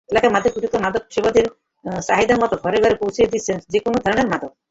এলাকার 0.09 0.33
মাদক 0.35 0.51
বিক্রেতারা 0.55 0.83
মাদকসেবীদের 0.85 1.45
চাহিদামতো 2.01 2.55
ঘরে 2.63 2.77
ঘরে 2.83 2.95
পৌঁছে 3.01 3.31
দিচ্ছেন 3.33 3.57
যেকোনো 3.73 3.97
ধরনের 4.03 4.27
মাদক। 4.31 4.51